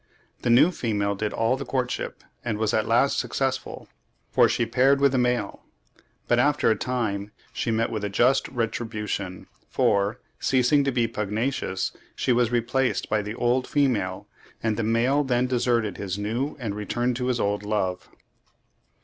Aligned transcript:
The 0.41 0.49
new 0.49 0.71
female 0.71 1.13
did 1.13 1.31
all 1.31 1.55
the 1.55 1.63
courtship, 1.63 2.23
and 2.43 2.57
was 2.57 2.73
at 2.73 2.87
last 2.87 3.19
successful, 3.19 3.87
for 4.31 4.49
she 4.49 4.65
paired 4.65 4.99
with 4.99 5.11
the 5.11 5.19
male; 5.19 5.61
but 6.27 6.39
after 6.39 6.71
a 6.71 6.75
time 6.75 7.29
she 7.53 7.69
met 7.69 7.91
with 7.91 8.03
a 8.03 8.09
just 8.09 8.47
retribution, 8.47 9.45
for, 9.69 10.19
ceasing 10.39 10.83
to 10.85 10.91
be 10.91 11.07
pugnacious, 11.07 11.91
she 12.15 12.31
was 12.31 12.51
replaced 12.51 13.09
by 13.09 13.21
the 13.21 13.35
old 13.35 13.67
female, 13.67 14.27
and 14.63 14.75
the 14.75 14.81
male 14.81 15.23
then 15.23 15.45
deserted 15.45 15.97
his 15.97 16.17
new 16.17 16.57
and 16.59 16.73
returned 16.73 17.15
to 17.17 17.27
his 17.27 17.39
old 17.39 17.61
love. 17.61 18.09